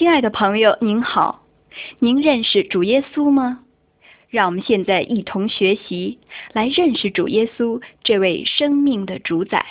[0.00, 1.42] 亲爱的朋友，您好，
[1.98, 3.60] 您认识主耶稣吗？
[4.30, 6.18] 让我们现在一同学习，
[6.54, 9.66] 来认识主耶稣这位生命的主宰。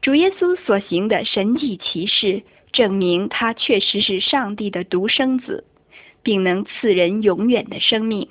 [0.00, 5.64] 主耶稣所行的神迹奇事，证明他确实是上帝的独生子，
[6.22, 8.28] 并能赐人永远的生命。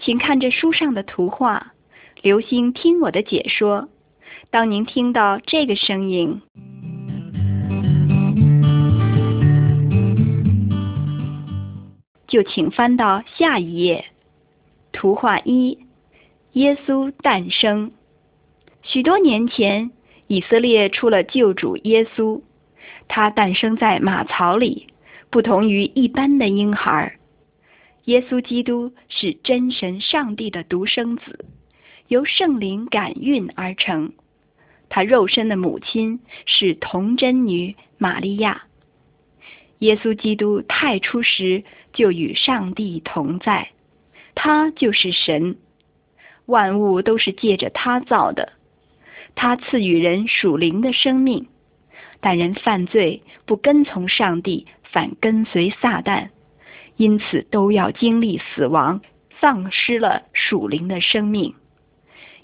[0.00, 1.72] 请看这书上的图画，
[2.20, 3.88] 留心听我的解说。
[4.50, 6.42] 当您听到这个声音，
[12.30, 14.06] 就请翻到下一页。
[14.92, 15.78] 图画一：
[16.52, 17.90] 耶稣诞生。
[18.82, 19.90] 许多年前，
[20.28, 22.40] 以色列出了救主耶稣，
[23.08, 24.86] 他诞生在马槽里，
[25.28, 27.16] 不同于一般的婴孩。
[28.04, 31.44] 耶稣基督是真神上帝的独生子，
[32.08, 34.12] 由圣灵感孕而成。
[34.88, 38.62] 他肉身的母亲是童贞女玛利亚。
[39.80, 43.70] 耶稣基督太初时就与上帝同在，
[44.34, 45.56] 他就是神，
[46.46, 48.52] 万物都是借着他造的。
[49.34, 51.46] 他赐予人属灵的生命，
[52.20, 56.30] 但人犯罪不跟从上帝，反跟随撒旦。
[56.96, 59.00] 因此，都要经历死亡，
[59.40, 61.54] 丧失了属灵的生命。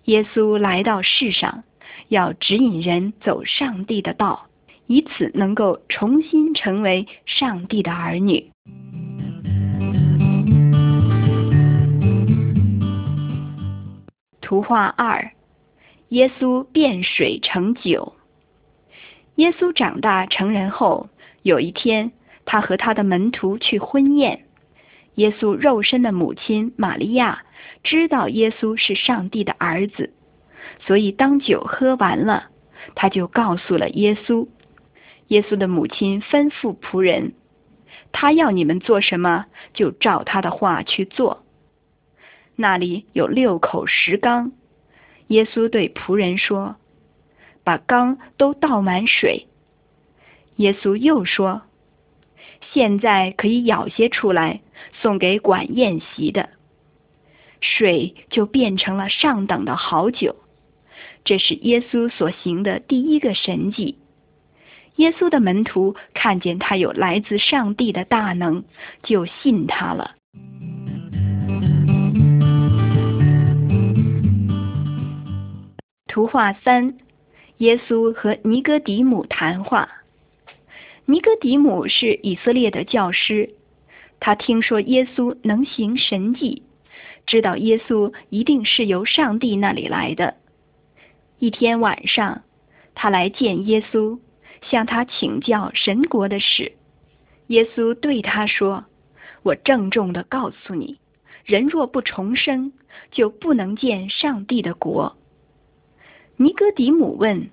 [0.05, 1.65] 耶稣来到世上，
[2.09, 4.47] 要指引人走上帝的道，
[4.87, 8.51] 以此能够重新成为上帝的儿女。
[14.47, 15.33] 图画二：
[16.11, 18.15] 耶稣变水成酒。
[19.35, 21.09] 耶稣长大成人后，
[21.43, 22.13] 有一天，
[22.45, 24.45] 他和他的门徒去婚宴。
[25.17, 27.43] 耶稣肉身的母亲玛利亚
[27.83, 30.13] 知道耶稣是上帝的儿子，
[30.79, 32.45] 所以当酒喝完了，
[32.95, 34.47] 他就告诉了耶稣。
[35.27, 37.33] 耶稣的母亲吩咐仆人
[38.13, 41.43] ：“他要你们做什么，就照他的话去做。”
[42.57, 44.53] 那里有六口石缸，
[45.29, 46.77] 耶稣对仆人说
[47.63, 49.47] ：“把缸都倒满水。”
[50.57, 51.63] 耶稣又说。
[52.73, 54.61] 现在可以舀些出来，
[55.01, 56.49] 送给管宴席的。
[57.61, 60.37] 水就变成了上等的好酒。
[61.25, 63.99] 这是耶稣所行的第一个神迹。
[64.97, 68.65] 耶稣的门徒看见他有来自上帝的大能，
[69.03, 70.17] 就信他了。
[76.17, 76.97] 图画三：
[77.59, 79.87] 耶稣和尼哥底母谈话。
[81.05, 83.51] 尼哥底母是以色列的教师，
[84.19, 86.63] 他听说耶稣能行神迹，
[87.27, 90.37] 知道耶稣一定是由上帝那里来的。
[91.39, 92.45] 一天晚上，
[92.95, 94.19] 他来见耶稣，
[94.63, 96.73] 向他请教神国的事。
[97.49, 98.87] 耶稣对他说
[99.45, 100.97] ：“我郑重的告诉你，
[101.45, 102.73] 人若不重生，
[103.11, 105.15] 就不能见上帝的国。”
[106.37, 107.51] 尼哥底母问：“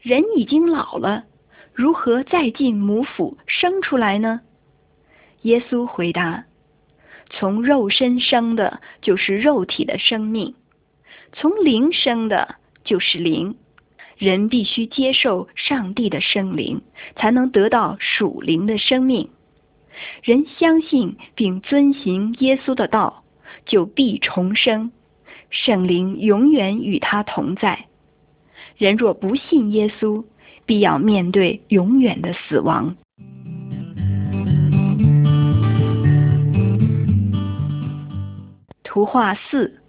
[0.00, 1.24] 人已经老了。”
[1.72, 4.40] 如何再进母腹生出来呢？
[5.42, 6.44] 耶稣回答
[7.30, 10.54] ：“从肉身生的，就是肉体的生命；
[11.32, 13.56] 从灵生的，就是灵。
[14.18, 16.82] 人必须接受上帝的生灵，
[17.16, 19.30] 才能得到属灵的生命。
[20.22, 23.24] 人相信并遵行耶稣的道，
[23.64, 24.92] 就必重生，
[25.48, 27.86] 圣灵永远与他同在。
[28.80, 30.24] 人若不信耶稣，
[30.64, 32.96] 必要面对永远的死亡。
[38.82, 39.82] 图画四：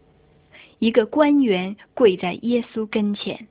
[0.79, 3.47] 一个官员跪在耶稣跟前。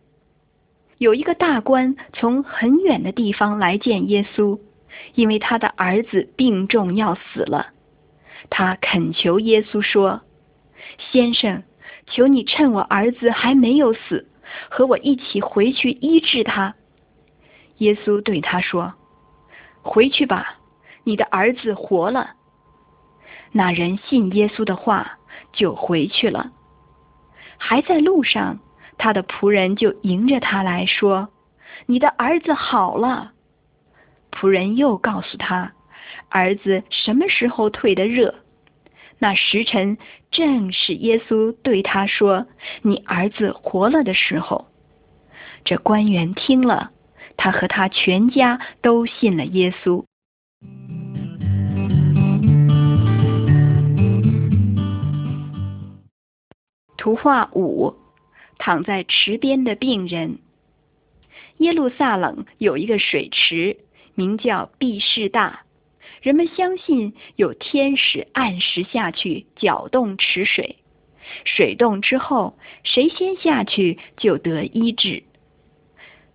[0.99, 4.61] 有一个大官从很远的地方来见耶稣，
[5.15, 7.69] 因为他的儿子病重要死了。
[8.51, 10.21] 他恳求耶稣说
[11.11, 11.63] ：“先生，
[12.09, 14.27] 求你趁我儿子还没有死，
[14.71, 16.75] 和我一起回去医治他。”
[17.79, 18.95] 耶稣对他说
[19.83, 20.57] ：“回去吧，
[21.05, 22.33] 你的儿子活了。”
[23.53, 25.19] 那人信耶稣的话，
[25.53, 26.53] 就回去了。
[27.59, 28.59] 还在路上，
[28.97, 31.29] 他的仆人就迎着他来说
[31.87, 33.33] ：“你的儿子好了。”
[34.31, 35.73] 仆人又告诉他
[36.31, 38.35] ：“儿子什么时候退的热？
[39.21, 39.99] 那时辰
[40.33, 42.47] 正是耶稣对他说
[42.83, 44.67] ：‘你儿子活了’的时候。”
[45.65, 46.91] 这官员听了。
[47.43, 50.05] 他和他全家都信了耶稣。
[56.99, 57.95] 图画五：
[58.59, 60.41] 躺在池边的病人。
[61.57, 63.79] 耶路撒冷有一个水池，
[64.15, 65.63] 名叫毕士大，
[66.21, 70.77] 人们相信有天使按时下去搅动池水，
[71.45, 75.23] 水动之后，谁先下去就得医治。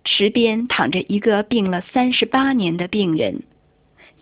[0.04, 3.44] 池边躺着一个病了三十八年的病人，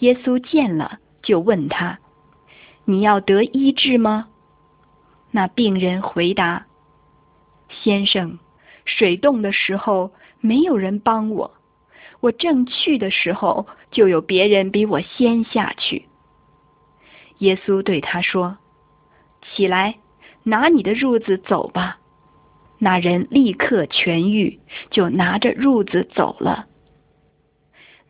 [0.00, 1.98] 耶稣见了，就问他
[2.84, 4.28] ：“你要得医治吗？”
[5.30, 6.66] 那病人回答
[7.82, 8.38] ：“先生，
[8.84, 11.54] 水动的时候没有人帮我，
[12.20, 16.04] 我正去的时候，就有别人比我先下去。”
[17.40, 18.58] 耶稣对他说
[19.40, 19.96] ：“起来，
[20.42, 21.98] 拿你的褥子走吧。”
[22.78, 24.58] 那人立刻痊愈，
[24.90, 26.66] 就拿着褥子走了。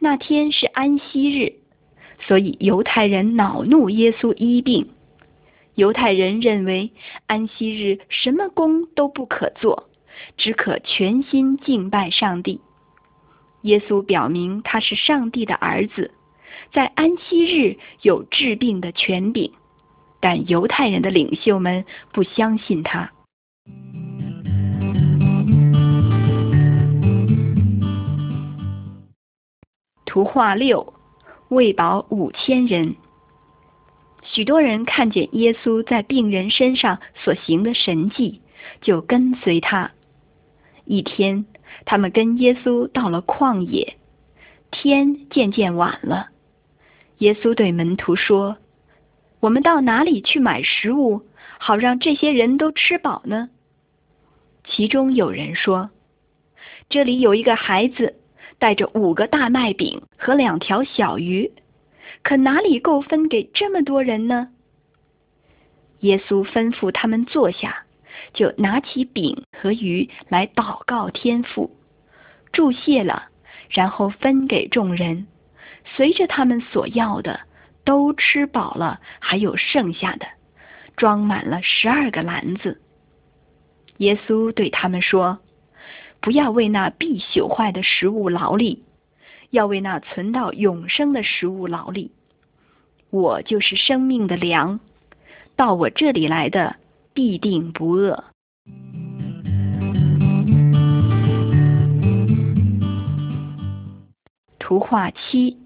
[0.01, 1.53] 那天是安息日，
[2.27, 4.91] 所以犹太人恼怒耶稣医病。
[5.75, 6.93] 犹太人认为
[7.27, 9.89] 安息日什么工都不可做，
[10.37, 12.61] 只可全心敬拜上帝。
[13.65, 16.11] 耶稣表明他是上帝的儿子，
[16.73, 19.53] 在安息日有治病的权柄，
[20.21, 23.11] 但犹太人的领袖们不相信他。
[30.05, 30.93] 图画六，
[31.49, 32.97] 喂饱五千人。
[34.23, 38.43] 许多人看见耶稣在病人身上所行的神迹，
[38.83, 39.93] 就跟随他。
[40.85, 41.47] 一天，
[41.85, 43.97] 他们跟耶稣到了旷野，
[44.71, 46.29] 天渐渐晚了。
[47.19, 48.56] 耶稣对门徒说
[49.41, 51.23] ：“我们到哪里去买食物，
[51.59, 53.50] 好让这些人都吃饱呢？”
[54.65, 55.91] 其中有人说
[56.88, 58.17] ：“这里有一个孩子。”
[58.56, 61.53] 带着五个大麦饼和两条小鱼，
[62.23, 64.49] 可哪里够分给这么多人呢？
[66.00, 67.84] 耶稣吩咐他们坐下，
[68.35, 71.71] 就拿起饼和鱼来祷告天父，
[72.53, 73.29] 祝谢了，
[73.71, 75.27] 然后分给众人，
[75.97, 77.41] 随着他们所要的
[77.85, 80.27] 都吃饱了，还有剩下的，
[80.97, 82.81] 装满了十二个篮子。
[83.99, 85.39] 耶稣对他们说。
[86.21, 88.83] 不要为那必朽坏的食物劳力，
[89.51, 92.13] 要为那存到永生的食物劳力。
[93.11, 94.81] 我就是生命的粮，
[95.55, 96.77] 到我这里来的
[97.15, 98.25] 必定不饿。
[104.59, 105.59] 图画七：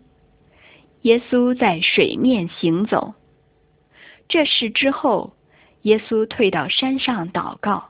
[1.03, 3.15] 耶稣在水面行走。
[4.29, 5.33] 这事之后，
[5.83, 7.87] 耶稣退到山上祷告。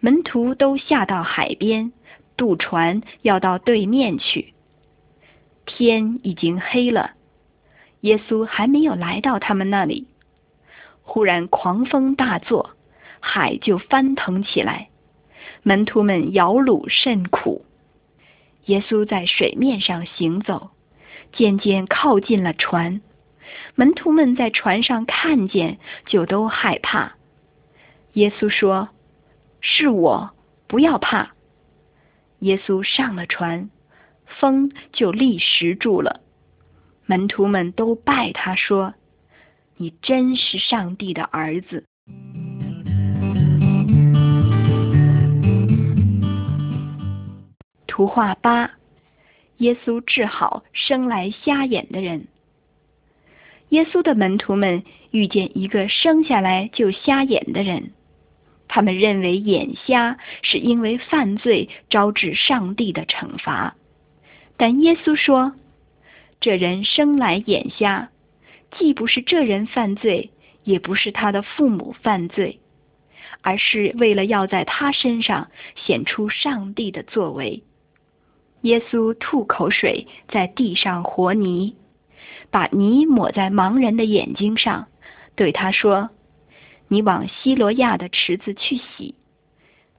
[0.00, 1.92] 门徒都下到海边
[2.36, 4.54] 渡船，要到对面去。
[5.66, 7.12] 天已经黑了，
[8.00, 10.06] 耶稣还没有来到他们那里。
[11.02, 12.70] 忽然狂风大作，
[13.20, 14.88] 海就翻腾起来，
[15.62, 17.64] 门徒们摇橹甚苦。
[18.66, 20.70] 耶稣在水面上行走，
[21.32, 23.00] 渐渐靠近了船。
[23.74, 27.14] 门徒们在船上看见，就都害怕。
[28.14, 28.88] 耶稣说。
[29.64, 30.32] 是我，
[30.66, 31.34] 不要怕。
[32.40, 33.70] 耶稣上了船，
[34.26, 36.20] 风就立时住了。
[37.06, 38.94] 门徒们都拜他说
[39.82, 41.84] ：“你真是上帝的儿子。”
[47.88, 48.70] 图画八：
[49.56, 52.28] 耶稣治好生来瞎眼的人。
[53.70, 57.90] 耶稣的门徒们遇见一个生下来就瞎眼的人。
[58.68, 63.74] 他们认为眼瞎是因为犯罪招致上帝的惩罚，
[64.56, 65.54] 但耶稣说，
[66.40, 68.11] 这人生来眼瞎，
[68.76, 70.30] 既不是这人犯罪，
[70.64, 72.60] 也不是他的父母犯罪，
[73.40, 77.62] 而是为了要在他身上显出上帝的作为。
[78.62, 81.74] 耶稣吐口水在地上和泥，
[82.50, 84.88] 把泥抹在盲人的眼睛上，
[85.34, 86.10] 对他说。
[86.88, 89.14] 你往希罗亚的池子去洗，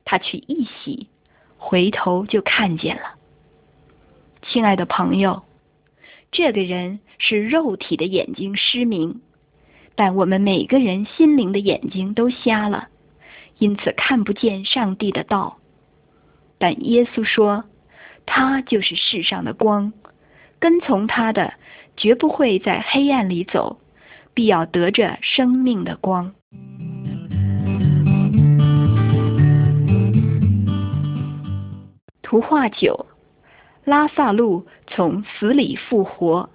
[0.05, 1.07] 他去一洗，
[1.57, 3.15] 回头就看见了。
[4.43, 5.41] 亲爱的朋友，
[6.33, 9.21] 这个人是肉体的眼睛失明，
[9.93, 12.87] 但我们每个人心灵的眼睛都瞎了，
[13.59, 15.59] 因此看不见上帝的道。
[16.57, 17.65] 但耶稣说，
[18.25, 19.93] 他就是世上的光，
[20.57, 21.53] 跟从他的
[21.95, 23.79] 绝不会在黑暗里走，
[24.33, 26.33] 必要得着生命的光。
[32.23, 33.05] 图画九：
[33.85, 36.49] 拉萨路从死里复活。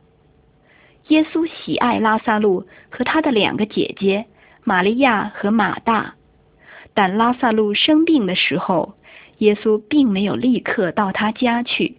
[1.08, 4.26] 耶稣喜爱拉萨路和他的两个姐姐
[4.64, 6.14] 玛利亚和马大，
[6.94, 8.94] 但拉萨路生病的时候，
[9.38, 11.98] 耶稣并没有立刻到他家去。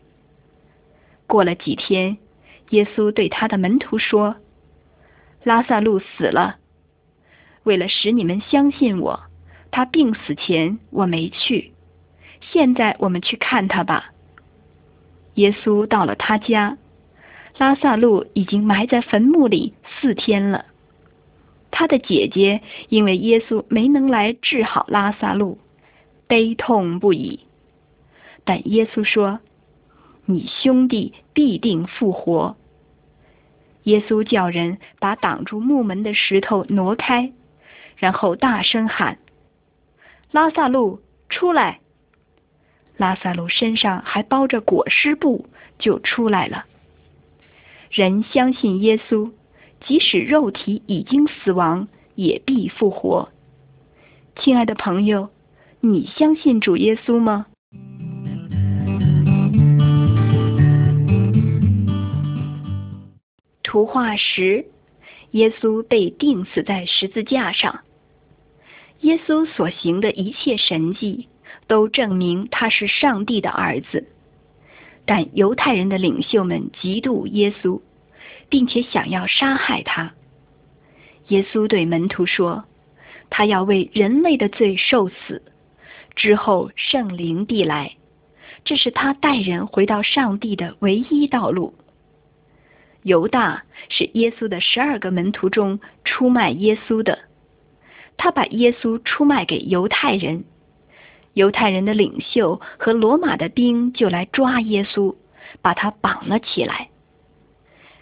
[1.25, 2.17] 过了几天，
[2.69, 4.35] 耶稣对他的门徒说
[5.43, 6.57] ：“拉萨路死了。
[7.63, 9.19] 为了使你们相信我，
[9.71, 11.73] 他病死前我没去。
[12.41, 14.11] 现在我们去看他吧。
[15.35, 16.77] 耶稣到了他家，
[17.57, 20.65] 拉萨路已经埋在坟墓里四天了。
[21.71, 25.59] 他的姐姐因为耶稣没能来治好拉萨路，
[26.27, 27.41] 悲痛不已。
[28.43, 29.39] 但耶稣说
[30.25, 32.57] ：“你兄弟必定复活。”
[33.83, 37.31] 耶稣叫人把挡住木门的石头挪开，
[37.95, 39.19] 然后大声喊
[40.31, 41.79] ：“拉萨路，出来！”
[42.99, 45.47] 拉萨路身上还包着裹尸布，
[45.79, 46.65] 就出来了。
[47.89, 49.31] 人相信耶稣。
[49.87, 53.29] 即使肉体已经死亡，也必复活。
[54.35, 55.29] 亲爱的朋友，
[55.79, 57.45] 你相信主耶稣吗？
[63.63, 64.65] 图画十：
[65.31, 67.79] 耶稣被钉死在十字架上。
[68.99, 71.28] 耶稣所行的一切神迹，
[71.69, 74.09] 都证明他是上帝的儿子。
[75.05, 77.79] 但犹太人的领袖们嫉妒耶稣。
[78.49, 80.13] 并且想要杀害他。
[81.27, 82.65] 耶稣对门徒说
[83.29, 85.43] ：“他要为人类的罪受死，
[86.15, 87.95] 之后圣灵必来。
[88.65, 91.75] 这是他带人回到上帝的唯一道路。”
[93.03, 97.19] 犹大是耶稣的十二个门徒中出卖耶稣的，
[98.17, 100.43] 他把耶稣出卖给犹太人。
[101.39, 105.15] 犹太人的领袖和罗马的兵就来抓耶稣，
[105.61, 106.89] 把他绑了起来。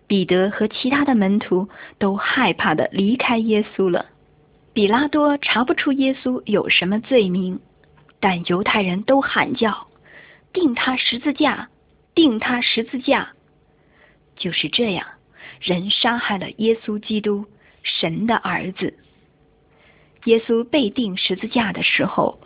[0.08, 4.08] 彼得和其他的门徒都害怕的离开耶稣了。
[4.74, 7.60] 比拉多查不出耶稣有什么罪名，
[8.20, 9.88] 但犹太人都喊叫
[10.51, 11.70] ：“钉他十字架，
[12.15, 13.34] 钉他十字架！”
[14.36, 15.06] 就是这样，
[15.62, 17.46] 人杀害了耶稣基督，
[17.84, 18.98] 神的儿子。
[20.24, 22.39] 耶稣被钉十字架的时候，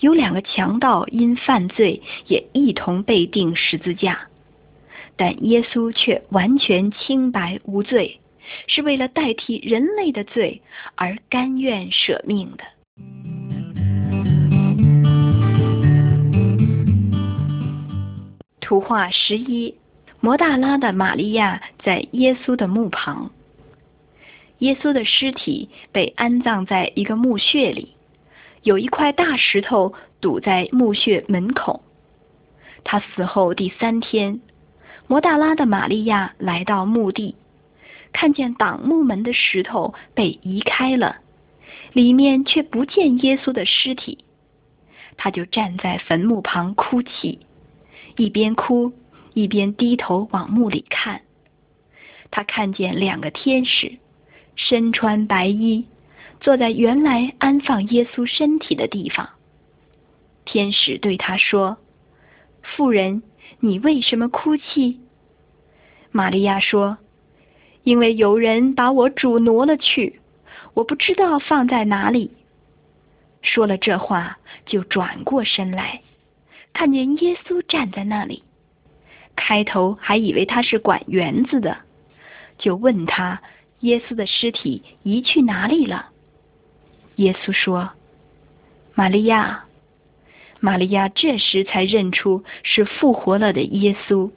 [0.00, 4.28] 有两个强盗因犯罪也一同被钉十字架。
[5.16, 8.18] 但耶稣却完全清白无罪，
[8.66, 10.60] 是为了代替人类的罪
[10.96, 12.64] 而甘愿舍命的。
[18.60, 19.74] 图画十一：
[20.20, 23.30] 摩大拉的玛利亚在耶稣的墓旁。
[24.58, 27.93] 耶稣的尸体被安葬在一个墓穴里，
[28.64, 31.82] 有一块大石头堵在墓穴门口。
[32.82, 34.40] 他死后第三天。
[35.06, 37.36] 摩大拉的玛利亚来到墓地，
[38.14, 41.16] 看见挡墓门的石头被移开了，
[41.92, 44.24] 里面却不见耶稣的尸体。
[45.18, 47.40] 他就站在坟墓旁哭泣，
[48.16, 48.94] 一边哭
[49.34, 51.20] 一边低头往墓里看。
[52.30, 53.98] 他看见两个天使，
[54.56, 55.84] 身穿白衣，
[56.40, 59.30] 坐在原来安放耶稣身体的地方。
[60.44, 61.78] 天使对他说
[62.62, 63.22] ：“妇人。”
[63.60, 65.00] 你为什么哭泣？
[66.10, 66.98] 玛利亚说
[67.82, 70.20] ：“因为有人把我主挪了去，
[70.74, 72.30] 我不知道放在哪里。”
[73.40, 74.36] 说了这话，
[74.66, 76.02] 就转过身来，
[76.74, 78.42] 看见耶稣站在那里。
[79.34, 81.78] 开头还以为他是管园子的，
[82.58, 83.40] 就问他
[83.80, 86.10] ：“耶稣的尸体移去哪里了？”
[87.16, 87.90] 耶稣说
[88.94, 89.64] ：“玛利亚。”
[90.60, 94.30] 玛利亚这时才认出是复活了的耶稣，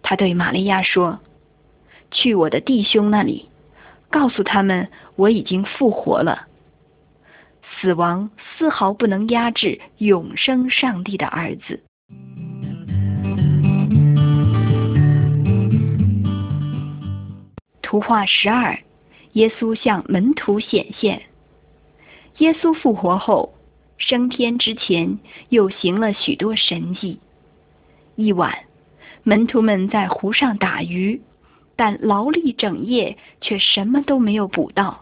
[0.00, 1.20] 他对玛利亚说
[2.10, 3.50] ：“去我的弟兄那里，
[4.10, 6.46] 告诉他们我已经复活了。
[7.78, 11.82] 死亡丝毫不能压制永生上帝的儿子。”
[17.82, 18.78] 图画十二：
[19.32, 21.20] 耶稣向门徒显现。
[22.38, 23.52] 耶稣复活后。
[23.98, 27.18] 升天之前，又行了许多神迹。
[28.14, 28.58] 一晚，
[29.22, 31.22] 门徒们在湖上打鱼，
[31.76, 35.00] 但劳力整夜，却什么都没有捕到。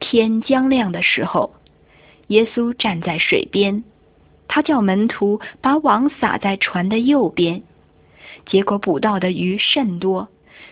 [0.00, 1.52] 天将亮的时候，
[2.28, 3.84] 耶稣站在水边，
[4.48, 7.62] 他叫门徒把网撒在船的右边。
[8.46, 10.28] 结果捕到的鱼甚多，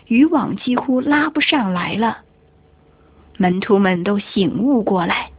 [0.06, 2.22] 渔网几乎拉不上来了。
[3.36, 5.30] 门徒们都醒悟过来。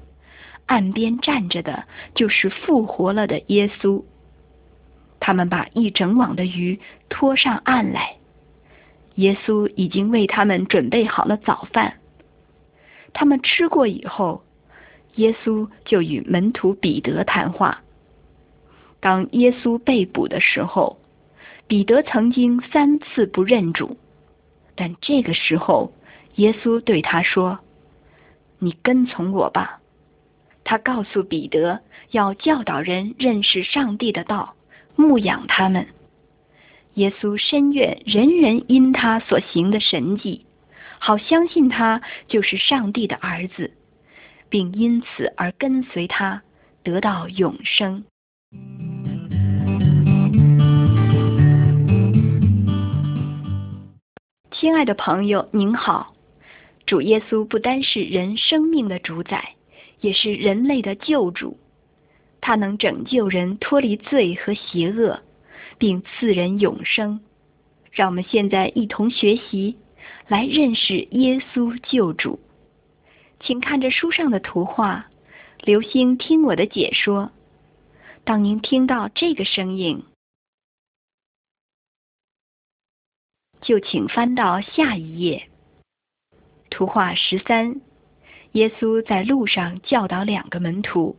[0.72, 1.84] 岸边站着的
[2.16, 4.01] 就是复活了的耶稣。
[5.20, 8.16] 他们把一整网的鱼拖上岸来。
[9.16, 11.96] 耶稣已经为他们准备好了早饭。
[13.12, 14.44] 他们吃过以后，
[15.16, 17.82] 耶稣就与门徒彼得谈话。
[19.01, 20.98] 当耶稣被捕的时候，
[21.68, 23.98] 彼得曾经三次不认主，
[24.75, 25.92] 但这个时候，
[26.36, 27.60] 耶稣对他说
[28.58, 29.80] ：“你跟从我吧。”
[30.72, 34.56] 他告诉彼得，要教导人认识上帝的道，
[34.96, 35.86] 牧养他们。
[36.94, 40.46] 耶稣深愿人人因他所行的神迹，
[40.98, 43.74] 好相信他就是上帝的儿子，
[44.48, 46.42] 并因此而跟随他，
[46.84, 48.06] 得到永生。
[54.54, 56.13] 亲爱的朋友，您好。
[56.86, 59.56] 主耶稣不单是人生命的主宰，
[60.01, 61.58] 也是人类的救主。
[62.41, 65.22] 他能拯救人脱离罪和邪恶。
[65.81, 67.22] 并赐人永生。
[67.91, 69.77] 让我们现在一同学习，
[70.27, 72.39] 来认识耶稣救主。
[73.39, 75.08] 请看着书上的图画，
[75.63, 77.31] 留心听我的解说。
[78.24, 80.03] 当您听到这个声音，
[83.63, 85.50] 就请翻到下一页。
[86.70, 87.81] 图画十三，
[88.53, 91.15] 耶稣在路上教导两个门徒。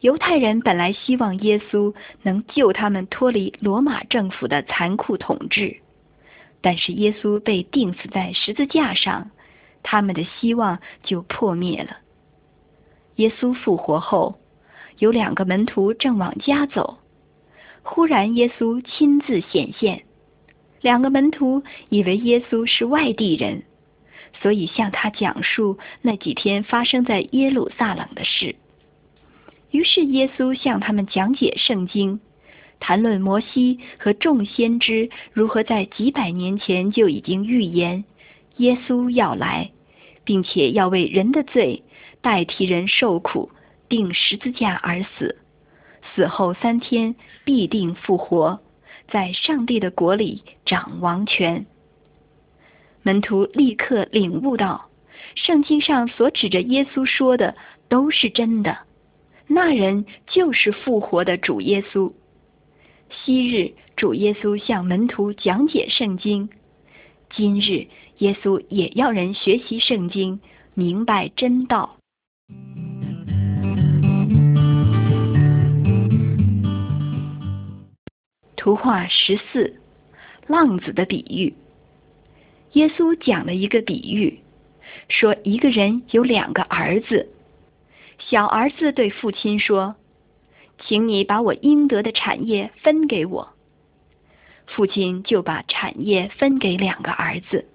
[0.00, 5.76] 犹太人本来希望耶稣能救他们脱离罗马政府的残酷统治，
[6.62, 9.30] 但是耶稣被钉死在十字架上，
[9.82, 11.98] 他们的希望就破灭了。
[13.16, 14.38] 耶稣复活后，
[14.98, 16.98] 有两个门徒正往家走，
[17.82, 20.04] 忽然耶稣亲自显现，
[20.80, 23.64] 两个门徒以为耶稣是外地人，
[24.40, 28.56] 所以向他讲述那几天发生在耶路撒冷的事。
[29.70, 32.20] 于是耶稣向他们讲解圣经，
[32.80, 38.04] 谈论摩西和众先知如何在几百年前就已经预言
[38.56, 39.70] 耶稣要来，
[40.24, 41.84] 并且要为人的罪
[42.20, 43.50] 代替人受苦，
[43.88, 45.38] 钉十字架而死，
[46.14, 48.60] 死后三天必定复活，
[49.08, 51.66] 在上帝的国里掌王权。
[53.02, 54.88] 门徒立刻领悟到，
[55.34, 57.56] 圣经上所指着耶稣说的
[57.88, 58.78] 都是真的。
[59.46, 62.12] 那人就是复活的主耶稣。
[63.10, 66.48] 昔日主耶稣向门徒讲解圣经，
[67.34, 70.40] 今日耶稣也要人学习圣经，
[70.74, 71.96] 明白真道。
[78.56, 79.80] 图画十四，
[80.46, 81.54] 浪子的比喻。
[82.72, 84.40] 耶稣讲了一个比喻，
[85.08, 87.28] 说一个人有两个儿子。
[88.18, 89.96] 小儿子对父亲说
[90.86, 93.48] ：“请你把我应得的产业分给我。”
[94.68, 97.66] 父亲就把产业分给两个儿子。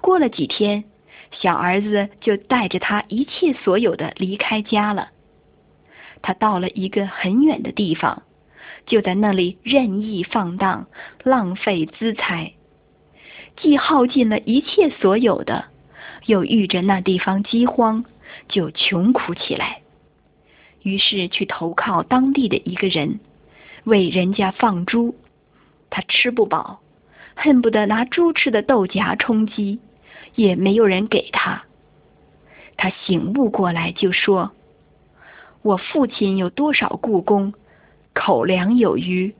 [0.00, 0.82] 过了几天，
[1.30, 5.10] 小儿子就带着他一切所有的离开家了。
[6.20, 8.24] 他到了一个很远的地方，
[8.86, 10.88] 就在那里任意放荡，
[11.22, 12.54] 浪费资财，
[13.56, 15.66] 既耗尽了一切所有的，
[16.26, 18.04] 又遇着那地方饥荒。
[18.48, 19.82] 就穷苦起来，
[20.82, 23.20] 于是去投靠当地的一个人，
[23.84, 25.14] 为人家放猪。
[25.90, 26.80] 他吃不饱，
[27.36, 29.80] 恨不得拿猪吃的豆荚充饥，
[30.34, 31.64] 也没有人给他。
[32.78, 34.52] 他醒悟过来，就说
[35.60, 37.52] ：“我父亲有多少故宫，
[38.14, 39.34] 口粮有余，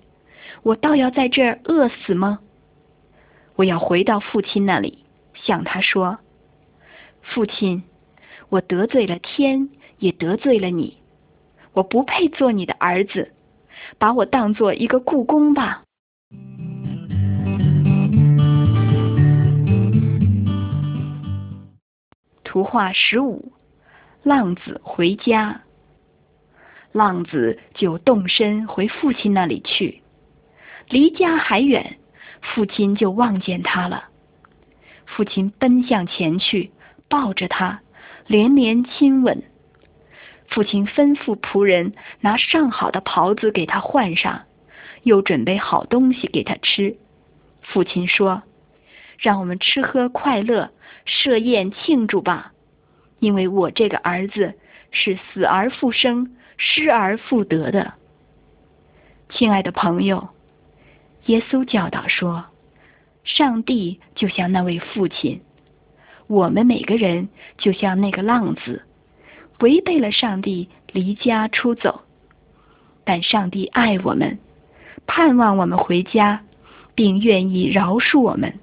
[0.62, 2.40] 我倒要在这儿饿死吗？
[3.57, 6.19] 我要回到父亲那里，向他说：
[7.23, 7.85] 父亲。”
[8.49, 10.99] 我得罪了天，也得罪了你。
[11.73, 13.33] 我不配做你的儿子，
[13.97, 15.85] 把我当做一个故宫吧。
[22.45, 23.53] 图画十五，
[24.23, 25.62] 浪子回家。
[26.93, 30.03] 浪子就动身回父亲那里去，
[30.91, 31.97] 离家还远，
[32.43, 34.05] 父亲就望见他了。
[35.07, 36.71] 父亲奔向前去，
[37.09, 37.81] 抱着他。
[38.29, 39.43] 连连亲吻，
[40.49, 44.43] 父亲吩咐仆人拿上好的袍子给他换上，
[45.03, 46.97] 又准备好东西给他吃。
[47.63, 48.43] 父亲说
[49.19, 50.71] ：“让我们吃喝快乐，
[51.05, 52.53] 设宴庆祝吧，
[53.19, 54.55] 因为我这个儿子
[54.93, 57.95] 是死而复生、失而复得的。”
[59.31, 60.29] 亲爱的朋友，
[61.27, 62.45] 耶稣教导说
[63.25, 65.41] ：“上帝就像那位父亲。”
[66.29, 68.83] 我们每个人就像那个浪子，
[69.61, 72.03] 违背了上帝，离家出走。
[73.05, 74.39] 但上帝爱我们，
[75.07, 76.43] 盼望我们回家，
[76.95, 78.61] 并愿意饶恕我们。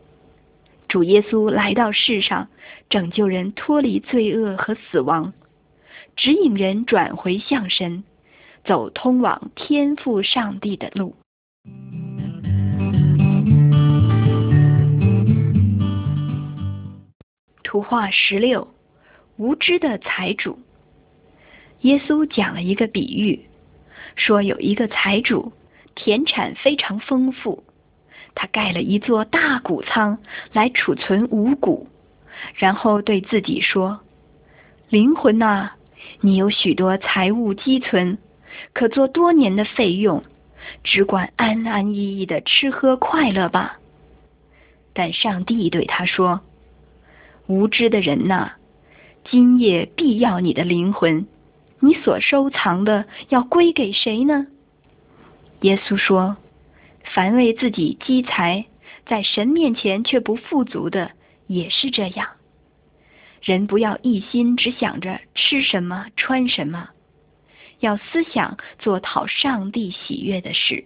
[0.88, 2.48] 主耶稣来到世上，
[2.90, 5.34] 拯救人脱离罪恶和死亡，
[6.16, 8.04] 指引人转回向神，
[8.66, 11.16] 走通往天父上帝的路。
[17.70, 18.68] 图画十六，
[19.38, 20.58] 无知的财主。
[21.82, 23.46] 耶稣讲了一个比喻，
[24.16, 25.54] 说有一个财主，
[25.94, 27.64] 田产非常丰富，
[28.34, 30.18] 他盖了一座大谷仓
[30.52, 31.88] 来储存五谷，
[32.56, 34.00] 然后对自己说
[34.90, 35.74] ：“灵魂呐，
[36.22, 38.18] 你有许多财物积存，
[38.74, 40.24] 可做多年的费用，
[40.84, 43.78] 只管安安逸逸的吃喝快乐吧。”
[44.92, 46.42] 但上帝对他说。
[47.50, 48.52] 无知的人呐，
[49.26, 51.26] 今夜必要你的灵魂，
[51.80, 54.46] 你所收藏的要归给谁呢？
[55.62, 56.38] 耶稣说
[57.16, 58.68] ：“凡为自己积财，
[59.08, 61.10] 在神面前却不富足的，
[61.48, 62.28] 也是这样。
[63.42, 66.90] 人不要一心只想着吃什么穿什么，
[67.80, 70.86] 要思想做讨上帝喜悦的事。”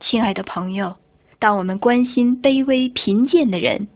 [0.00, 0.96] 亲爱的朋友，
[1.38, 3.88] 当我们关心卑微贫贱的人。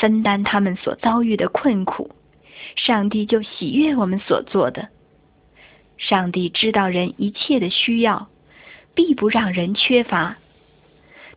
[0.00, 2.10] 分担他们所遭遇的困苦，
[2.76, 4.88] 上帝就喜悦我们所做的。
[5.98, 8.28] 上帝知道人一切的需要，
[8.94, 10.38] 必不让人缺乏，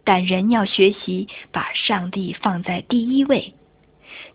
[0.04, 3.54] 但人要学习把上帝放在第一位，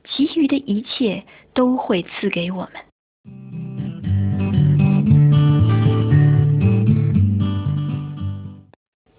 [0.05, 2.83] 其余的一切都会赐给我们。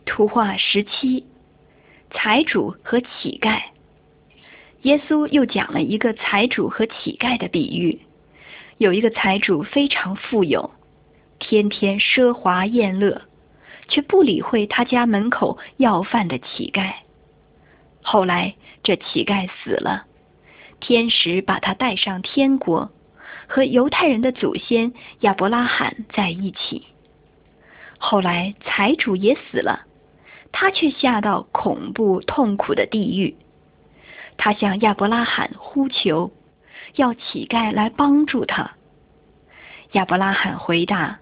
[0.06, 1.26] 图画十七：
[2.12, 3.60] 财主和乞丐。
[4.84, 8.00] 耶稣又讲了一个财主和乞丐的比喻。
[8.78, 10.72] 有一个财主非常富有，
[11.38, 13.22] 天天奢华宴乐，
[13.88, 16.94] 却不理会他家门口要饭的乞丐。
[18.02, 20.06] 后来这乞丐死了，
[20.80, 22.90] 天使把他带上天国，
[23.48, 26.88] 和犹太人的祖先亚伯拉罕在一起。
[28.00, 29.86] 后来财主也死了，
[30.52, 33.36] 他却下到恐怖痛苦的地狱。
[34.44, 36.32] 他向亚伯拉罕呼求，
[36.96, 38.72] 要乞丐来帮助他。
[39.92, 41.20] 亚伯拉罕回答：“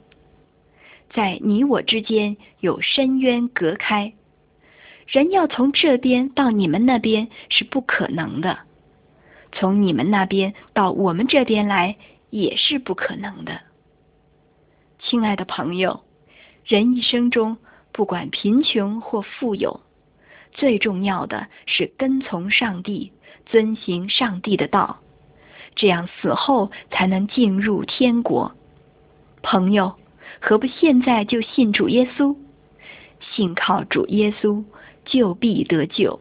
[1.12, 4.14] 在你我之间有深渊隔开，
[5.06, 8.60] 人要从这边到你们那边是不可能的，
[9.52, 11.98] 从你们那边到我们这边来
[12.30, 13.60] 也是不可能的。”
[15.04, 16.06] 亲爱的朋友，
[16.64, 17.58] 人一生中
[17.92, 19.82] 不管贫穷或富有。
[20.60, 23.14] 最重要的是跟从上帝，
[23.46, 25.00] 遵行上帝的道，
[25.74, 28.54] 这样死后才能进入天国。
[29.42, 29.96] 朋友，
[30.42, 32.36] 何不现在就信主耶稣？
[33.22, 34.66] 信靠主耶稣，
[35.06, 36.20] 就必得救。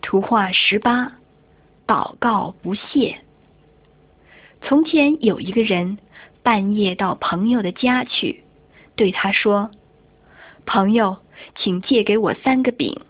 [0.00, 1.12] 图画十八，
[1.86, 3.18] 祷告不懈。
[4.62, 5.98] 从前有一个人。
[6.48, 8.42] 半夜到朋友的家去，
[8.96, 9.70] 对他说
[10.64, 11.18] ：“朋友，
[11.58, 13.02] 请借给我三个饼，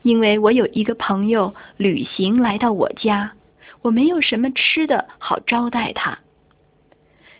[0.00, 3.32] 因为我有一个朋友旅行来到我家，
[3.82, 6.20] 我没有什么吃的好招待他。”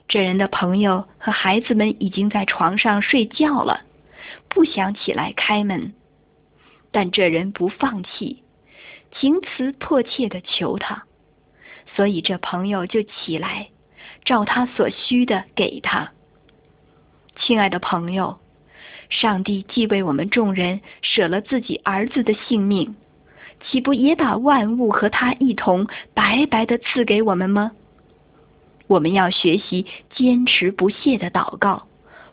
[0.09, 3.81] 这人的朋友和孩子们已经在床上睡觉了，
[4.51, 5.95] 不想起来开门，
[6.91, 8.43] 但这人不放弃，
[9.19, 11.05] 情辞迫切的求他，
[11.97, 13.69] 所以这朋友就起来。
[14.25, 16.13] 照他所需的给他，
[17.41, 18.39] 亲爱的朋友，
[19.09, 22.95] 上帝既为我们众人舍了自己儿子的性命，
[23.65, 27.73] 岂不也把万物和他一同白白的赐给我们吗？
[28.87, 31.87] 我们要学习坚持不懈的祷告，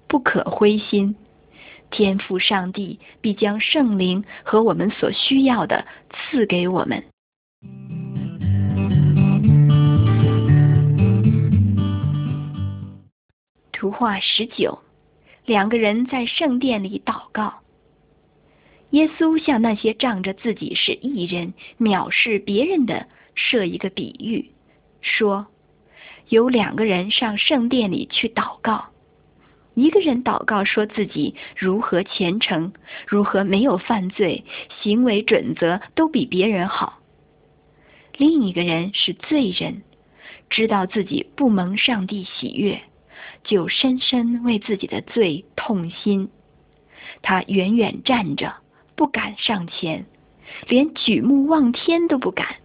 [0.07, 1.15] 不可灰心，
[1.89, 7.03] 天父上帝必将圣灵和我们所需要的赐给我们。
[13.77, 14.79] 图画十九，
[15.45, 17.59] 两个人在圣殿里祷告。
[18.89, 24.49] 耶稣向那些仗着自己是艺人、藐视别人的设一个比喻，
[25.01, 25.45] 说：
[26.27, 28.85] 有两个人上圣殿里去祷告，
[29.75, 32.73] 一个人祷告说自己如何虔诚，
[33.05, 34.43] 如何没有犯罪，
[34.81, 36.99] 行为准则都比别人好；
[38.17, 39.83] 另一个人是罪人，
[40.49, 42.81] 知道自己不蒙上帝喜悦。
[43.47, 46.29] 就深深为自己的罪痛心，
[47.21, 48.55] 他远远站着，
[48.97, 50.05] 不敢上前，
[50.67, 52.57] 连举目望天都不敢，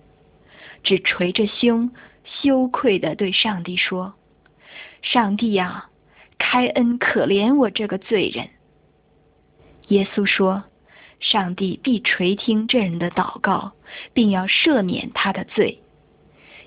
[0.82, 1.92] 只捶着胸，
[2.24, 4.14] 羞愧的对上帝说
[5.02, 5.86] ：“上帝呀，
[6.36, 8.48] 开恩可怜我这个罪人。”
[9.86, 10.64] 耶稣说
[11.20, 13.72] ：“上帝必垂听这人的祷告，
[14.12, 15.80] 并要赦免他的罪，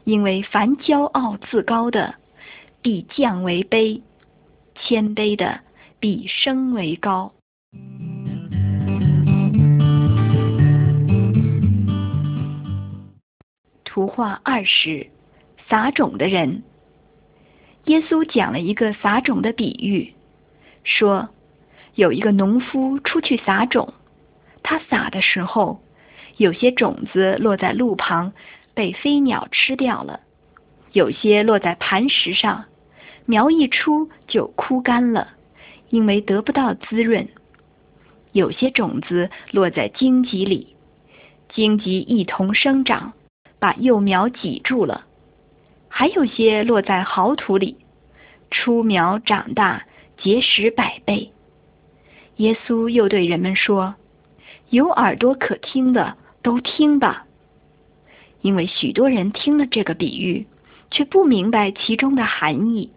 [0.06, 2.16] 因为凡骄傲自高的。”
[2.86, 4.04] 必降为卑；
[4.76, 5.62] 谦卑的
[6.00, 7.34] 必升为高。
[13.84, 15.08] 图画二十，
[15.68, 16.62] 撒种的人。
[17.86, 20.14] 耶稣讲了一个撒种的比喻，
[20.84, 21.30] 说
[21.96, 23.96] 有一个农夫出去撒种，
[24.62, 25.82] 他撒的时候，
[26.38, 28.34] 有些种子落在路旁，
[28.76, 30.20] 被飞鸟吃掉了；
[30.92, 32.66] 有些落在磐石上，
[33.26, 35.30] 苗一出就枯干了，
[35.90, 37.26] 因为得不到滋润；
[38.32, 40.76] 有些种子落在荆棘里，
[41.50, 43.14] 荆棘一同生长，
[43.58, 45.06] 把幼苗挤住了。
[45.88, 47.78] 还有些落在好土里，
[48.52, 49.86] 出苗长大，
[50.18, 51.32] 结实百倍。
[52.36, 53.96] 耶稣又对人们说
[54.70, 57.26] ：“有耳朵可听的，都听吧。”
[58.44, 60.46] 因为许多人听了这个比喻，
[60.92, 62.92] 却不明白其中的含义。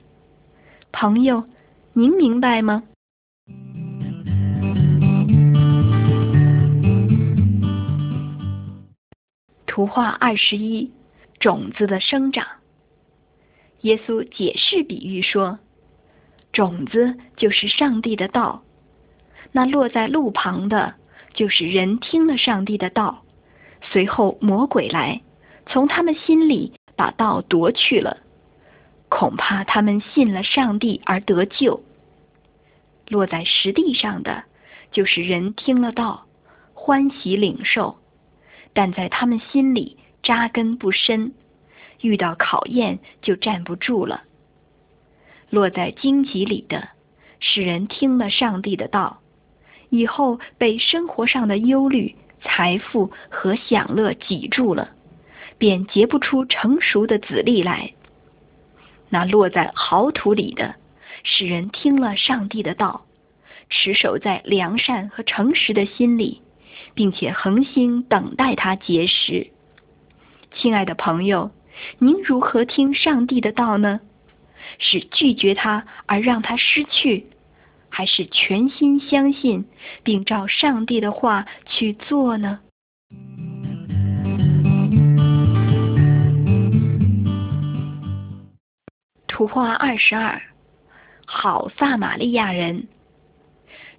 [0.92, 1.44] 朋友，
[1.92, 2.83] 您明白吗？
[9.66, 10.90] 图画二十一：
[11.38, 12.44] 种子的生长。
[13.83, 15.61] 耶稣解释比喻说
[16.53, 18.64] ：“种子就是上帝的道，
[19.53, 20.94] 那落在路旁的，
[21.35, 23.22] 就是人听了上帝的道，
[23.83, 25.20] 随后魔鬼来，
[25.66, 28.16] 从他们心里把道夺去了，
[29.09, 31.83] 恐怕他们信了上帝而得救。
[33.09, 34.44] 落在实地上的，
[34.92, 36.27] 就是人听了道，
[36.75, 37.97] 欢喜领受，
[38.73, 41.33] 但在他们心里扎根不深。”
[42.01, 44.23] 遇到考验就站不住了。
[45.51, 46.90] 落在荆棘里的，
[47.40, 49.18] 使人听了上帝的道，
[49.88, 54.90] 以后被生活上的忧虑、财富和享乐挤住了，
[55.59, 57.94] 便结不出成熟的籽粒来。
[59.11, 60.75] 那落在好土里的，
[61.25, 63.07] 使人听了上帝的道，
[63.71, 66.42] 持守在良善和诚实的心里，
[66.94, 69.51] 并且恒心等待他结实。
[70.55, 71.51] 亲爱的朋友。
[72.01, 74.01] 您如何听上帝的道呢？
[74.81, 77.27] 是拒绝他而让他失去，
[77.88, 79.64] 还是全心相信
[80.03, 82.59] 并照上帝的话去做呢？
[89.38, 90.42] 图画二十二，
[91.24, 92.88] 好撒玛利亚人。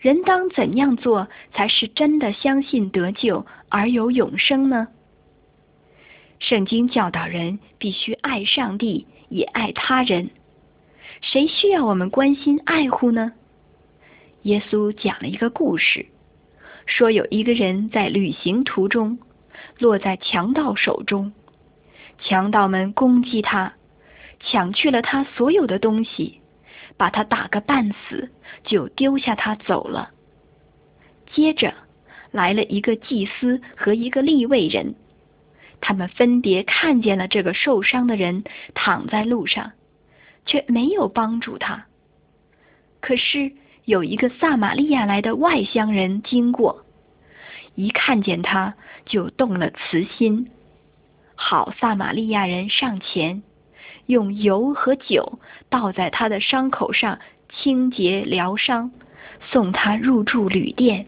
[0.01, 4.89] 人当怎样做才是真的相信得救而有永生呢？
[6.39, 10.29] 圣经教导人必须爱上帝，也爱他人。
[11.21, 13.31] 谁需要我们关心爱护呢？
[14.41, 16.07] 耶稣讲了一个故事，
[16.85, 19.17] 说有一个人在旅行途中
[19.77, 21.31] 落在强盗手中，
[22.19, 23.75] 强盗们攻击他，
[24.39, 26.41] 抢去了他所有的东西，
[26.97, 28.29] 把他打个半死，
[28.63, 30.11] 就丢下他走了。
[31.31, 31.73] 接着
[32.31, 34.95] 来了一个祭司和一个立位人。
[35.81, 39.71] 他们分别看见了这个受伤的人躺在路上，
[40.45, 41.85] 却没有帮助他。
[42.99, 43.53] 可是
[43.85, 46.83] 有一个撒玛利亚来的外乡人经过，
[47.75, 48.75] 一看见他
[49.05, 50.49] 就动了慈心。
[51.35, 53.41] 好撒玛利亚人上前，
[54.09, 55.37] 用油和酒
[55.69, 57.19] 倒在他的伤口上，
[57.53, 58.89] 清洁疗伤，
[59.51, 61.05] 送他入住旅店，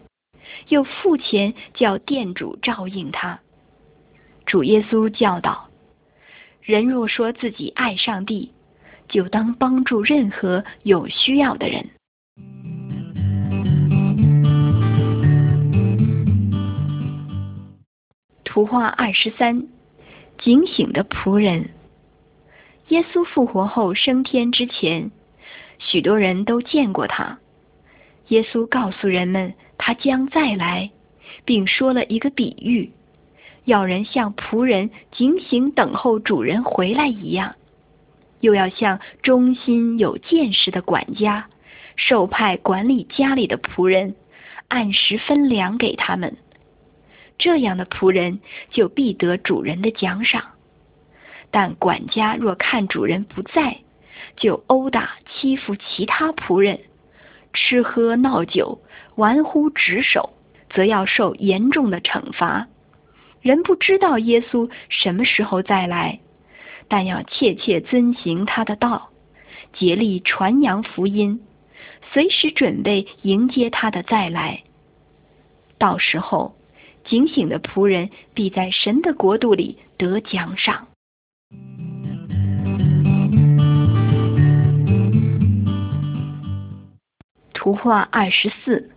[0.68, 3.40] 又付钱叫店主照应他。
[4.46, 5.68] 主耶稣教导：
[6.60, 8.52] 人若说自己爱上帝，
[9.08, 11.90] 就当帮助任何有需要的人。
[18.44, 19.66] 图画二十三：
[20.38, 21.70] 警醒的仆人。
[22.92, 25.10] 耶稣复活后升天之前，
[25.78, 27.38] 许多人都见过他。
[28.28, 30.90] 耶稣告诉人们，他将再来，
[31.46, 32.92] 并说了一个比喻。
[33.64, 37.54] 要人像仆人警醒等候主人回来一样，
[38.40, 41.46] 又要像忠心有见识的管家，
[41.96, 44.14] 受派管理家里的仆人，
[44.68, 46.36] 按时分粮给他们。
[47.38, 50.51] 这样的仆人就必得主人的奖赏。
[51.52, 53.78] 但管家若看主人不在，
[54.36, 56.80] 就殴打欺负其他仆人，
[57.52, 58.80] 吃喝闹酒，
[59.14, 60.32] 玩忽职守，
[60.70, 62.66] 则要受严重的惩罚。
[63.42, 66.20] 人不知道耶稣什么时候再来，
[66.88, 69.10] 但要切切遵行他的道，
[69.74, 71.42] 竭力传扬福音，
[72.12, 74.62] 随时准备迎接他的再来。
[75.76, 76.54] 到时候，
[77.04, 80.86] 警醒的仆人必在神的国度里得奖赏。
[87.62, 88.90] 图画二十四，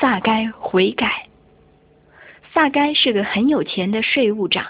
[0.00, 1.26] 撒该悔改。
[2.54, 4.64] 撒该是个很有钱的税务长，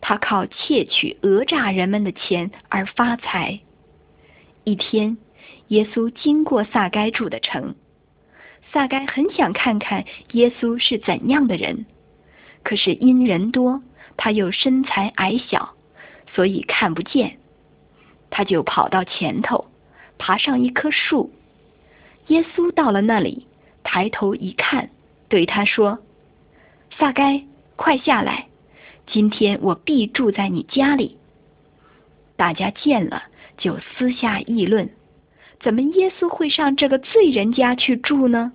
[0.00, 3.58] 他靠窃取、讹诈人们的钱而发财。
[4.62, 5.18] 一天，
[5.66, 7.74] 耶稣经过撒该住的城，
[8.72, 11.86] 撒该很想看看耶稣是怎样的人，
[12.62, 13.82] 可是因人多，
[14.16, 15.70] 他又身材矮小，
[16.36, 17.38] 所以看不见。
[18.30, 19.66] 他就跑到前头，
[20.18, 21.32] 爬上一棵树。
[22.28, 23.46] 耶稣到了那里，
[23.82, 24.90] 抬头一看，
[25.28, 25.98] 对他说
[26.98, 27.42] ：“撒该，
[27.76, 28.48] 快下来！
[29.06, 31.16] 今天我必住在你家里。”
[32.36, 33.22] 大家见了，
[33.56, 34.90] 就私下议论：
[35.60, 38.52] 怎么耶稣会上这个罪人家去住呢？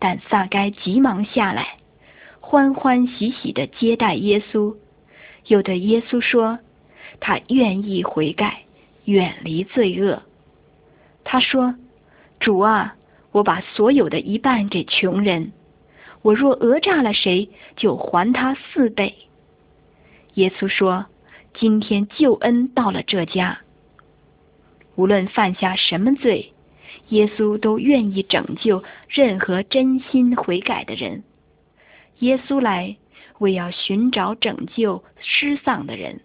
[0.00, 1.76] 但撒该急忙下来，
[2.40, 4.74] 欢欢喜喜的接待耶稣，
[5.46, 6.58] 又对耶稣说
[7.20, 8.64] ：“他愿意悔改，
[9.04, 10.22] 远离罪恶。”
[11.22, 11.76] 他说。
[12.40, 12.96] 主啊，
[13.32, 15.52] 我把所有的一半给穷人，
[16.22, 19.14] 我若讹诈了谁，就还他四倍。
[20.34, 21.06] 耶稣说
[21.54, 23.60] ：“今天救恩到了这家，
[24.96, 26.54] 无论犯下什么罪，
[27.10, 31.22] 耶稣都愿意拯救任何真心悔改的人。
[32.20, 32.96] 耶稣来，
[33.38, 36.20] 为要寻找拯救失丧的人。”